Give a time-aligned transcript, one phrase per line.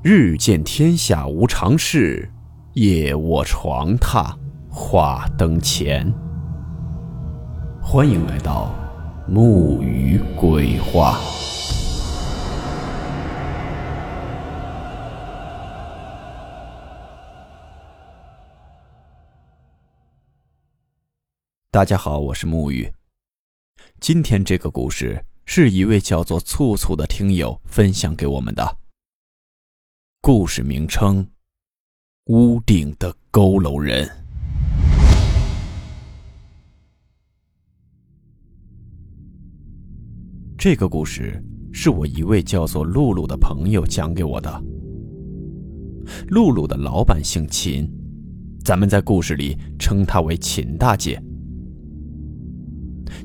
[0.00, 2.30] 日见天下无常事，
[2.74, 4.32] 夜卧床榻
[4.70, 6.08] 话灯前。
[7.82, 8.72] 欢迎来到
[9.26, 11.18] 木鱼鬼话。
[21.72, 22.88] 大家好，我是木鱼。
[23.98, 28.77] 今天这个故事是一位叫做醋醋的听友分享给我们的。
[30.30, 31.26] 故事名称：
[32.26, 34.06] 屋顶的佝偻人。
[40.58, 41.42] 这个故事
[41.72, 44.62] 是我一位叫做露露的朋友讲给我的。
[46.26, 47.90] 露露的老板姓秦，
[48.62, 51.18] 咱们在故事里称她为秦大姐。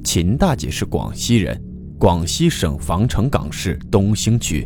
[0.05, 1.61] 秦大姐是广西人，
[1.99, 4.65] 广西省防城港市东兴区。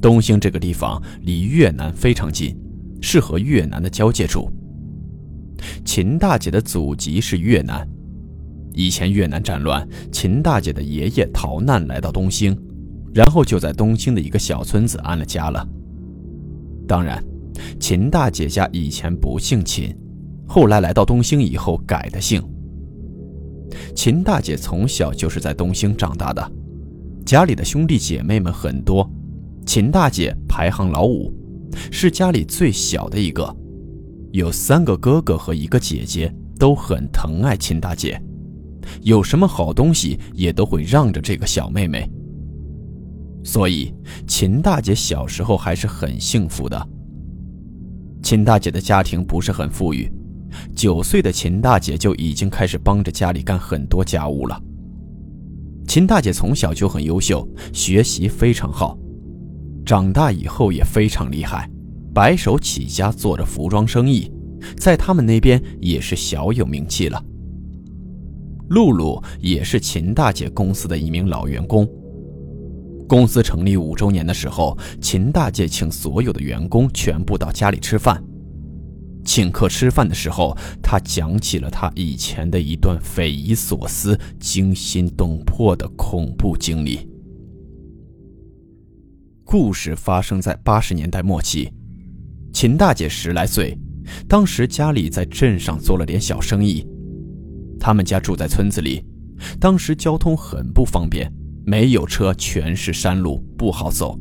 [0.00, 2.56] 东兴这个地方离越南非常近，
[3.02, 4.50] 是和越南的交界处。
[5.84, 7.86] 秦大姐的祖籍是越南，
[8.72, 12.56] 以前越南战乱，秦大姐的爷爷逃难来到东兴，
[13.12, 15.66] 然后就在东兴的一个小村子安了家了。
[16.88, 17.22] 当然，
[17.78, 19.94] 秦大姐家以前不姓秦，
[20.46, 22.42] 后来来到东兴以后改的姓。
[23.94, 26.52] 秦大姐从小就是在东兴长大的，
[27.26, 29.08] 家里的兄弟姐妹们很多。
[29.72, 31.32] 秦大姐排行老五，
[31.92, 33.56] 是家里最小的一个，
[34.32, 38.20] 有三个哥哥和一个姐姐，都很疼爱秦大姐，
[39.02, 42.10] 有什么好东西也都会让着这个小妹妹。
[43.44, 43.94] 所以
[44.26, 46.88] 秦大姐小时候还是很幸福的。
[48.24, 50.12] 秦大姐的家庭不是很富裕，
[50.74, 54.60] 九岁的秦大姐就已经开始帮着家里干很多家务了。
[55.86, 58.98] 秦大姐从小就很优秀，学习非常好。
[59.90, 61.68] 长大以后也非常厉害，
[62.14, 64.30] 白手起家做着服装生意，
[64.76, 67.20] 在他们那边也是小有名气了。
[68.68, 71.84] 露露也是秦大姐公司的一名老员工。
[73.08, 78.22] 公司成立五周年的时候，秦大姐请所有的员工全部到家里吃饭。
[79.24, 87.09] 请客吃饭的时候，她讲起了她以前的一段匪夷所思、惊心动魄的恐怖经历。
[89.50, 91.68] 故事发生在八十年代末期，
[92.52, 93.76] 秦大姐十来岁，
[94.28, 96.86] 当时家里在镇上做了点小生意，
[97.80, 99.04] 他们家住在村子里，
[99.58, 101.28] 当时交通很不方便，
[101.66, 104.16] 没有车，全是山路，不好走。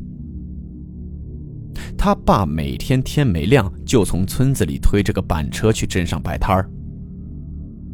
[1.96, 6.68] 他爸每天天没亮就从村子里推着个板车去镇上摆摊儿。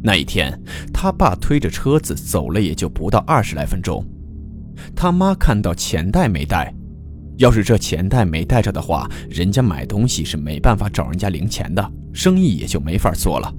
[0.02, 0.58] 那一天，
[0.90, 4.02] 他爸推着车子走了也就不到二十来分钟，
[4.94, 6.74] 他妈看到钱袋没带。
[7.36, 13.52] 要是这钱袋没带着的话，人家买东西是没办法找人家零钱的，生意也就没法做了。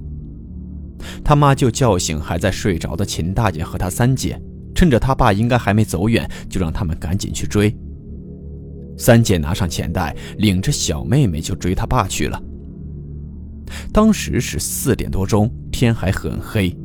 [1.24, 4.40] 他妈就叫醒还在睡着的秦大姐和她三姐，
[4.74, 7.72] 趁着他爸应该还没走远，就让他们赶紧去追。
[8.96, 12.42] 三姐拿上钱袋，领着小妹妹就追他爸去了。
[13.92, 16.76] 当时是四点多钟，天还很黑，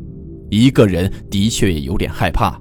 [0.52, 2.56] 一个人的确也有点害怕，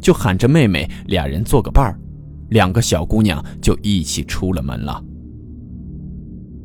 [0.00, 2.00] 就喊着妹妹，俩人做个伴儿。
[2.50, 5.02] 两个小姑娘就一起出了门了。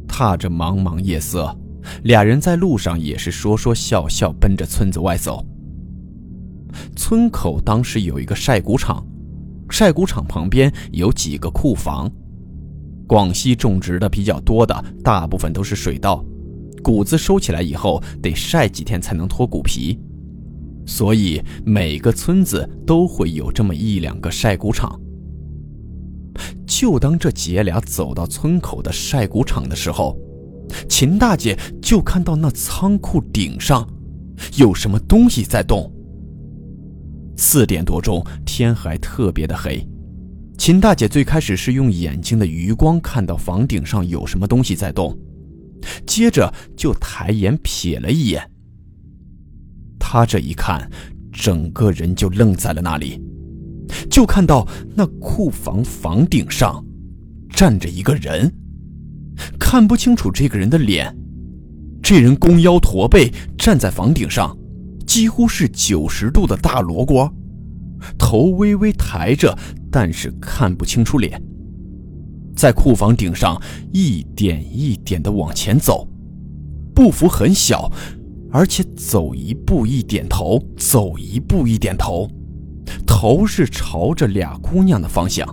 [0.07, 1.55] 踏着茫茫夜色，
[2.03, 5.45] 俩人在路上也是说说笑笑，奔着村子外走。
[6.95, 9.05] 村口当时有一个晒谷场，
[9.69, 12.11] 晒谷场旁边有几个库房。
[13.07, 16.23] 广西种植的比较多的，大部分都是水稻，
[16.83, 19.99] 谷子收起来以后得晒几天才能脱谷皮，
[20.85, 24.99] 所以每个村子都会有这么一两个晒谷场。
[26.79, 30.17] 就当这姐俩走到村口的晒谷场的时候，
[30.87, 33.85] 秦大姐就看到那仓库顶上
[34.55, 35.91] 有什么东西在动。
[37.35, 39.85] 四点多钟，天还特别的黑，
[40.57, 45.13] 秦大姐最开始是用眼睛的余光看到房顶上有什么东西在动，
[46.07, 48.41] 接着就抬眼瞥了一眼。
[49.99, 50.89] 她这一看，
[51.29, 53.21] 整个人就愣在了那里。
[54.09, 56.83] 就看到那库房房顶上
[57.49, 58.53] 站着一个人，
[59.59, 61.15] 看不清楚这个人的脸。
[62.01, 64.57] 这人弓腰驼背站在房顶上，
[65.05, 67.31] 几乎是九十度的大罗锅，
[68.17, 69.55] 头微微抬着，
[69.91, 71.41] 但是看不清楚脸。
[72.55, 73.61] 在库房顶上
[73.93, 76.07] 一点一点的往前走，
[76.95, 77.91] 步幅很小，
[78.51, 82.29] 而且走一步一点头，走一步一点头。
[83.05, 85.47] 头是朝着俩姑娘的方向。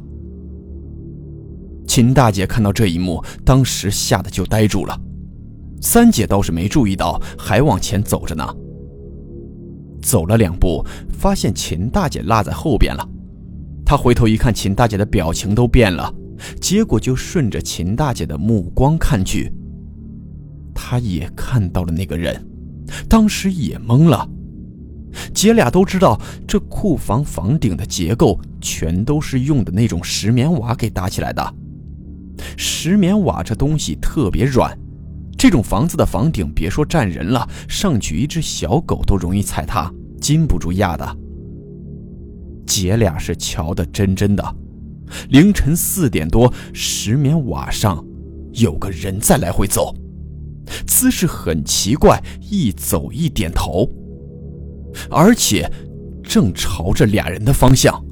[1.87, 5.01] 秦大姐看到这一幕，当时吓得就呆住了。
[5.81, 8.45] 三姐倒是没注意到，还往前走着呢。
[10.03, 13.09] 走了两步，发现秦大姐落在后边了。
[13.85, 16.13] 她回头一看，秦大姐的表情都变了，
[16.61, 19.53] 结果就顺着秦大姐的目光看去，
[20.75, 22.45] 她也看到了那个人，
[23.09, 24.29] 当时也懵了。
[25.37, 26.19] 姐俩都知道，
[26.49, 31.55] 这库房房顶的结构全都是用的那种石棉瓦给搭起来的。
[32.57, 34.75] 石棉瓦这东西特别软，
[35.37, 39.93] 这种房子的房顶别说站人了，上去一只小狗都容易踩塌，
[40.23, 41.17] 禁不住压的。
[42.67, 44.57] 姐俩是瞧得真真的，
[45.29, 48.03] 凌晨四点多，石棉瓦上
[48.53, 49.95] 有个人在来回走，
[50.87, 53.87] 姿势很奇怪，一走一点头。
[55.11, 55.71] 而且，
[56.23, 58.05] 正朝着俩人的方向。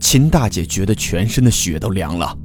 [0.00, 2.36] 秦大姐觉得全身的血都凉了。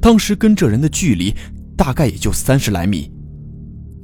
[0.00, 1.34] 当时跟这人的距离
[1.76, 3.10] 大概也就三十来米。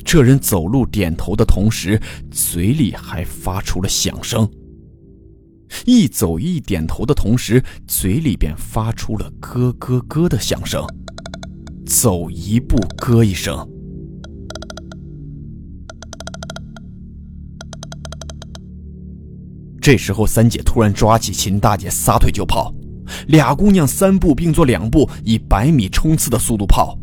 [0.05, 2.01] 这人走路点头的同时，
[2.31, 4.49] 嘴里还发出了响声。
[5.85, 10.83] 一走一点头的同时，嘴里便发出了咯咯咯的响声。
[11.87, 13.69] 走一步咯一声。
[19.81, 22.75] 这时候，三姐突然抓起秦大姐，撒腿就跑。
[23.29, 26.99] 俩姑娘三步并作两步，以百米冲刺的速度跑。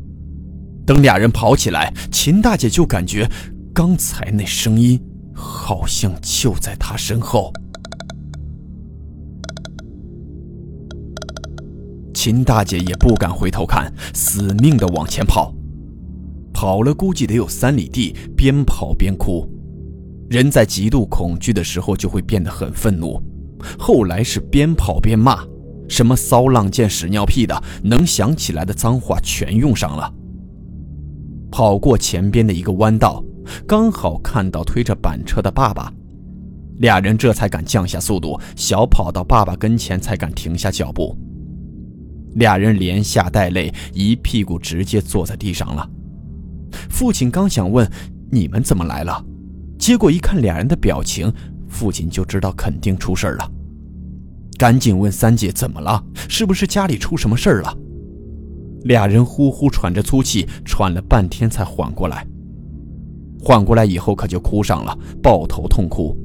[0.86, 3.28] 等俩人跑起来，秦大姐就感觉
[3.74, 5.02] 刚才那声音
[5.34, 7.52] 好像就在她身后。
[12.14, 15.54] 秦大姐也不敢回头看，死命的往前跑。
[16.54, 19.50] 跑了估计得有三里地，边跑边哭。
[20.30, 23.22] 人在极度恐惧的时候就会变得很愤怒，
[23.78, 25.44] 后来是边跑边骂，
[25.88, 30.12] 什么骚浪贱、屎尿屁的，能想起来的脏话全用上了。
[31.52, 33.24] 跑过前边的一个弯道，
[33.68, 35.94] 刚好看到推着板车的爸爸，
[36.80, 41.16] 俩人这才敢降下速度，小跑到爸爸跟前才敢停下脚步。
[42.34, 45.90] 俩人连吓带累，一屁股直接坐在地上了。
[46.90, 47.90] 父亲刚想问
[48.30, 49.24] ：“你们怎么来了？”
[49.86, 51.32] 结果一看俩人的表情，
[51.70, 53.48] 父亲就知道肯定出事了，
[54.58, 57.72] 赶紧问三姐怎么了，是不是家里出什么事了？
[58.86, 62.26] 俩人呼呼喘着粗气，喘了半天才缓过来。
[63.40, 66.18] 缓过来以后可就哭上了，抱头痛哭。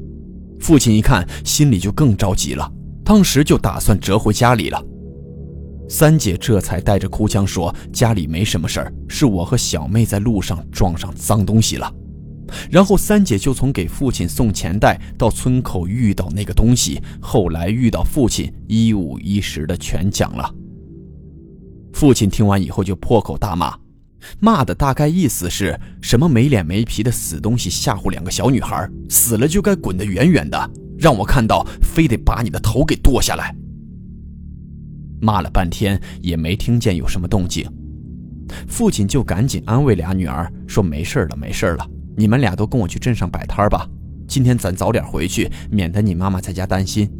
[0.59, 2.67] 父亲一看，心里就更着急了，
[3.05, 4.83] 当时就打算折回家里了。
[5.87, 11.95] 三姐这才带着哭腔说：“家里没什么事儿，是我和小妹在路上撞上脏东西了。”
[12.71, 20.55] 然后三姐就从给父亲送钱袋到村口遇到那个东西，后来遇到父亲，一五一十的全讲了。
[21.93, 23.77] 父亲听完以后就破口大骂，
[24.39, 33.55] 骂的大概意思是什么没脸没皮的死东西，吓唬两个小女孩，死了就该滚得远远的，让我看到非得把你的头给剁下来。
[35.21, 37.69] 骂了半天也没听见有什么动静，
[38.69, 41.87] 父亲就赶紧安慰俩女儿说没事了，没事了。
[42.21, 43.89] 你们俩都跟我去镇上摆摊吧，
[44.29, 47.11] 今天咱早点回去，免得你妈妈在家担心。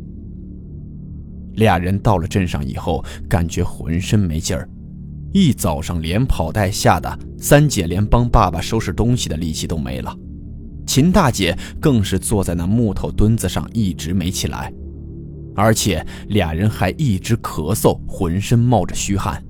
[1.55, 4.69] 俩人到了镇上以后，感觉浑身没劲儿，
[5.33, 10.15] 一早上连跑带吓的，三姐连帮爸爸收拾东西的力气都没了，
[10.87, 14.71] 秦大姐更是坐在那木头墩子上一直没起来，
[15.57, 19.43] 而且俩人还一直咳嗽，浑身冒着虚汗。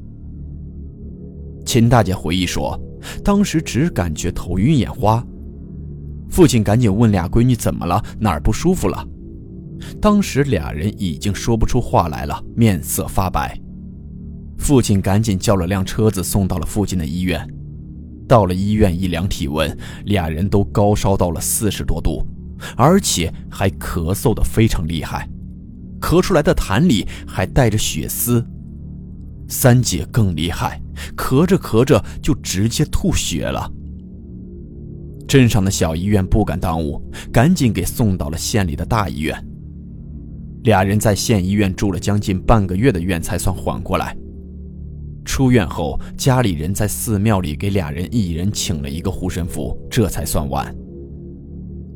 [1.66, 2.80] 秦大姐回忆说，
[3.25, 5.26] 当时只感觉头晕眼花。
[6.31, 9.07] 父亲赶紧问俩闺女怎么了，哪儿不舒服了？
[10.01, 13.59] 当时俩人已经说不出话来了，面色发白。
[14.59, 17.47] 父亲赶紧叫了辆车子送到了附近的医院。
[18.29, 22.25] 到了医院一量体温，俩人都高烧到了四十多度，
[22.77, 25.29] 而且还咳嗽的非常厉害，
[26.01, 28.47] 咳出来的痰里还带着血丝。
[29.49, 30.81] 三姐更厉害，
[31.17, 33.69] 咳着咳着就直接吐血了。
[35.31, 37.01] 镇上的小医院不敢耽误，
[37.33, 39.47] 赶紧给送到了县里的大医院。
[40.65, 44.17] 俩人在县医院住了将近半个月的院，才算缓过来。
[45.25, 50.75] 出院后，家里人在寺庙里给俩人一人请了一个护身符，这才算完。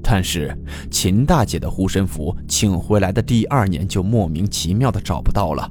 [0.00, 0.56] 但是
[0.88, 5.68] 秦大姐的护身符请回来的第二年，就莫名其妙的找不到了。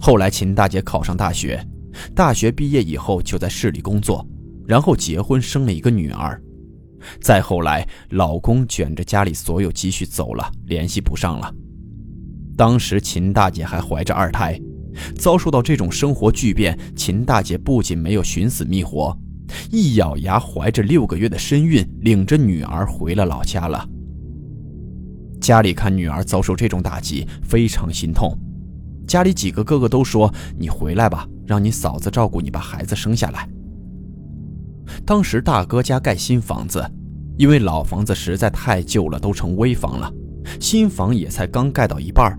[0.00, 1.64] 后来秦大姐考上大学，
[2.12, 4.26] 大学毕业以后就在市里工作。
[4.66, 6.40] 然后结婚生了一个女儿，
[7.20, 11.52] 再后来老公卷着家里所有积蓄走了，联系不上了。
[12.56, 14.60] 当时秦大姐还怀着二胎，
[15.16, 19.16] 遭受到这种生活巨变，秦大姐不仅没有寻死觅活，
[19.70, 23.88] 一咬牙，怀着六个月的身孕，领着女儿回了老家了。
[25.40, 28.38] 家里看女儿遭受这种打击，非常心痛。
[29.08, 33.48] 家里几个哥哥都说：“你回来吧，让你嫂子照顾你，把孩子生下来。”
[35.04, 36.84] 当时大哥家盖新房子，
[37.36, 40.12] 因为老房子实在太旧了，都成危房了，
[40.60, 42.38] 新房也才刚盖到一半。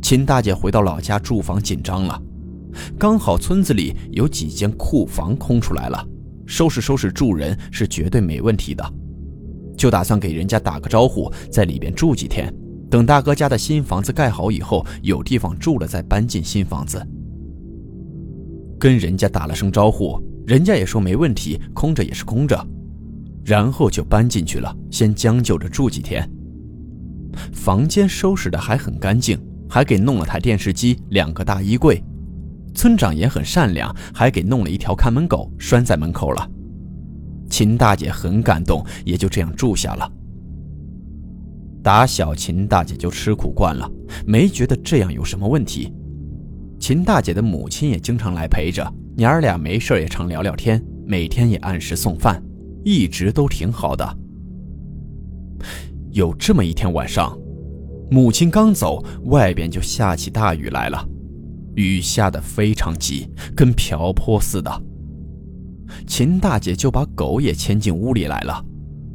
[0.00, 2.20] 秦大姐回到老家住房紧张了，
[2.98, 6.04] 刚好村子里有几间库房空出来了，
[6.46, 8.92] 收拾收拾住人是绝对没问题的。
[9.76, 12.52] 就打算给人家打个招呼，在里边住几天，
[12.90, 17.04] 等大哥家的新房子盖好以后，有地方住了再搬进新房子。
[18.78, 22.66] 跟人家打了声招呼，人家也说没问题，空着也是空着，
[23.44, 26.28] 然后就搬进去了，先将就着住几天。
[27.52, 32.02] 房间收拾的还很干净，还给弄了台电视机、两个大衣柜。
[32.74, 36.48] 村长也很善良，还给弄了一条看门狗拴在门口了。
[37.48, 40.10] 秦大姐很感动，也就这样住下了。
[41.82, 43.90] 打小秦大姐就吃苦惯了，
[44.26, 45.92] 没觉得这样有什么问题。
[46.80, 52.42] 秦大姐的母亲也经常来陪着，娘儿俩没事也常聊聊天，每天也按时送饭，
[52.84, 54.18] 一直都挺好的。
[56.12, 57.38] 有这么一天晚上，
[58.10, 61.06] 母亲刚走，外边就下起大雨来了，
[61.74, 64.82] 雨下得非常急，跟瓢泼似的。
[66.06, 68.64] 秦大姐就把狗也牵进屋里来了，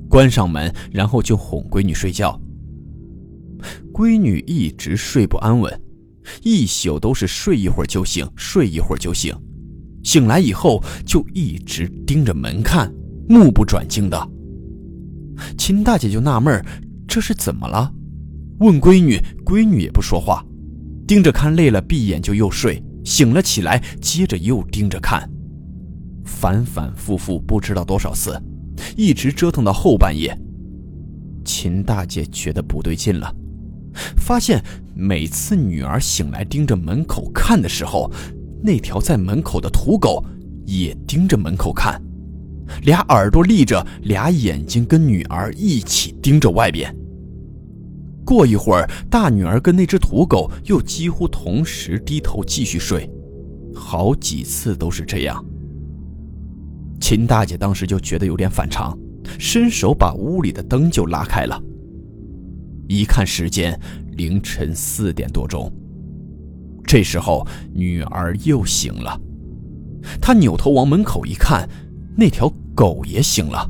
[0.08, 2.40] 关上门，然后就哄闺女睡觉。
[3.92, 5.82] 闺女一直睡不安稳，
[6.44, 9.36] 一宿都是睡一会儿就醒，睡一会儿就醒，
[10.08, 12.90] 醒来以后就一直盯着门看，
[13.28, 14.18] 目不转睛的。
[15.58, 16.64] 秦大姐就纳闷
[17.06, 17.92] 这是怎么了？
[18.60, 20.42] 问闺女，闺女也不说话，
[21.06, 25.30] 盯着看累了，闭眼就又睡，醒了起来，接着又盯着看。
[26.24, 28.42] 反反复复不知道多少次，
[28.96, 30.34] 一直折腾到后半夜。
[31.44, 33.36] 秦大姐觉得不对劲了，
[34.16, 34.64] 发现
[34.96, 38.10] 每次女儿醒来盯着门口看的时候，
[38.62, 40.24] 那条在门口的土狗
[40.66, 42.02] 也盯着门口看，
[42.84, 46.94] 俩耳朵立着，俩眼睛跟女儿一起盯着外边。
[48.26, 53.10] 过一会儿，大女儿跟那只土狗又几乎同时低头继续睡，
[53.74, 55.46] 好几次都是这样。
[57.00, 58.98] 秦大姐当时就觉得有点反常，
[59.40, 61.62] 伸手把屋里的灯就拉开了。
[62.90, 63.80] 一看时间，
[64.18, 65.72] 凌晨四点多钟。
[66.88, 69.20] 这时候女儿又醒了，
[70.20, 71.70] 她扭头往门口一看，
[72.16, 73.70] 那条狗也醒了，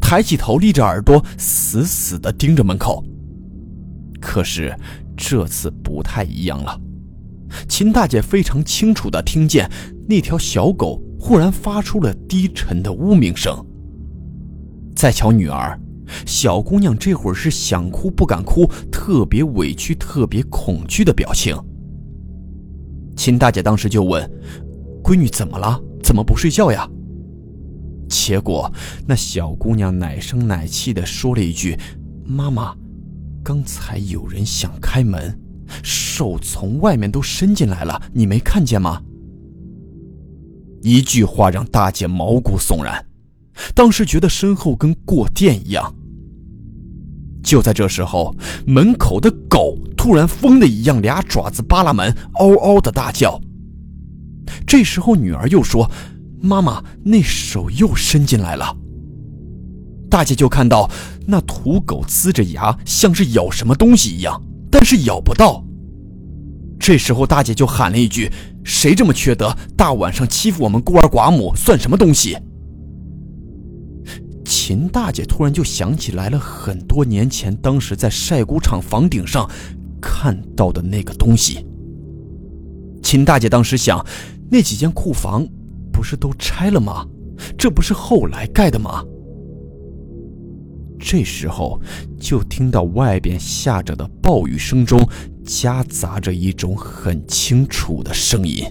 [0.00, 3.04] 抬起头，立着耳朵，死死地盯着门口。
[4.20, 4.74] 可是
[5.16, 6.80] 这次不太一样了，
[7.68, 9.70] 秦大姐非常清楚地听见
[10.08, 11.02] 那条小狗。
[11.18, 13.50] 忽然发出了低沉的呜鸣声。
[14.94, 15.80] 再瞧女儿，
[16.26, 21.56] 小姑娘这会儿是想哭不敢哭，特别委屈、特别恐惧的表情。
[23.16, 24.28] 秦大姐当时就问
[25.02, 25.80] ：“闺女怎么了？
[26.02, 26.88] 怎么不睡觉呀？”
[28.08, 28.70] 结果
[29.06, 31.78] 那小姑娘奶声奶气的说了一句
[32.24, 32.74] ：“妈妈，
[33.42, 35.38] 刚才有人想开门，
[35.82, 39.02] 手从外面都伸进来了，你没看见吗？”
[40.82, 43.06] 一句话让大姐毛骨悚然，
[43.74, 45.94] 当时觉得身后跟过电一样。
[47.44, 48.34] 就在这时候，
[48.66, 53.40] 门口的狗突然疯的一样，俩爪子扒拉门，嗷嗷的大叫。
[54.66, 55.90] 这时候女儿又说
[56.40, 58.76] ：“妈妈，那手又伸进来了。”
[60.10, 60.90] 大姐就看到
[61.26, 65.62] 那土狗呲着牙，像是咬什么东西一样，但是咬不到。
[66.80, 68.30] 这时候大姐就喊了一句。
[68.64, 69.54] 谁这么缺德？
[69.76, 72.38] 大晚上欺负我们孤儿寡母，算什么东西？
[74.66, 79.46] 秦大姐突然就想起来了很多年前，当时在晒谷场房顶上
[80.00, 81.66] 看到的那个东西。
[83.02, 84.02] 秦大姐当时想，
[84.50, 85.46] 那几间库房
[85.92, 87.06] 不是都拆了吗？
[87.58, 89.04] 这不是后来盖的吗？
[90.98, 91.78] 这时候，
[92.18, 95.06] 就听到外边下着的暴雨声中，
[95.44, 98.64] 夹杂着一种很清楚的声音。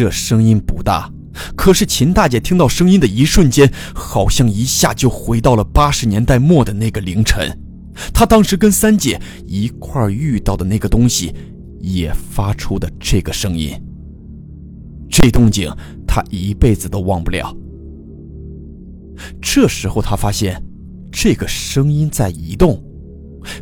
[0.00, 1.12] 这声音不大，
[1.54, 7.54] 可是秦大姐听到声音的一瞬间，好像一下就回到了八十年代末的那个凌晨。
[8.14, 11.34] 她当时跟三姐一块遇到的那个东西，
[11.80, 13.78] 也发出的这个声音。
[15.10, 15.70] 这动静
[16.06, 17.54] 他一辈子都忘不了。
[19.38, 20.64] 这时候，他发现
[21.12, 22.82] 这个声音在移动，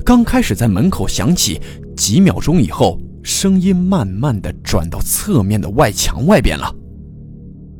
[0.04, 1.60] 刚开始在门口响起，
[1.96, 6.74] 几秒钟以后，声音慢慢的转到侧面的外墙外边了。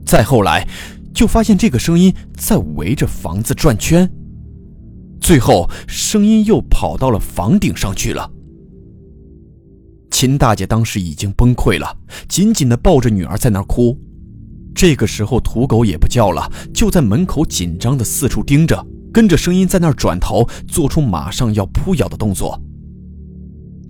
[0.04, 0.68] 再后来，
[1.14, 4.08] 就发现这个声音在围着房子转圈，
[5.18, 8.30] 最后声音又跑到了房顶上去了。
[10.10, 11.96] 秦大姐当时已经崩溃了，
[12.28, 13.98] 紧紧的抱着女儿在那哭。
[14.74, 22.60] 这个时候，土狗也不叫了，就在门口紧张的四处盯着，跟着声音在那儿转头，做出马上要扑咬的动作。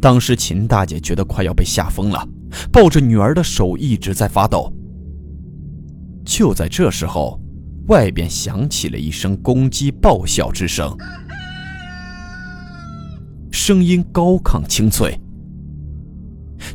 [0.00, 2.26] 当时秦大姐觉得快要被吓疯了，
[2.72, 4.72] 抱着女儿的手一直在发抖。
[6.24, 7.40] 就在这时候，
[7.88, 10.96] 外边响起了一声公鸡爆笑之声，
[13.50, 15.18] 声音高亢清脆。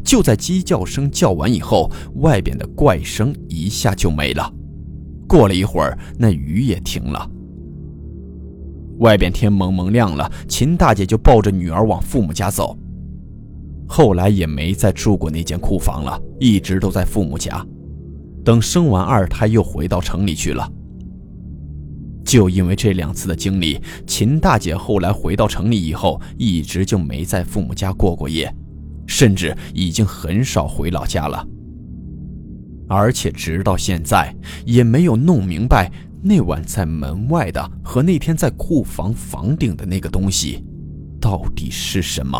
[0.04, 4.52] 就在鸡叫声叫完以后，外边的怪声一下就没了。
[5.28, 7.30] 过了一会儿，那雨也停了。
[9.00, 12.78] 外边天蒙蒙亮了，秦大姐就抱着女儿往父母家走。
[13.88, 17.66] 后来也没再住过那间库房了，一直都在父母家。
[18.44, 20.70] 等生完二胎，又回到城里去了。
[22.26, 28.54] 就因为这两次的经历，秦大姐后来回到城里以后，一直就没在父母家过过夜。
[29.06, 31.46] 甚至已经很少回老家了，
[32.88, 34.34] 而且直到现在
[34.66, 40.64] 也没有弄明白那晚在门外的和那天在库房房顶的那个东西
[41.20, 42.40] 到底是什么。